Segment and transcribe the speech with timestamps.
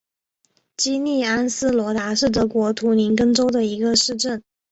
[0.77, 4.41] 基利安斯罗达是德国图林根州的一个市镇。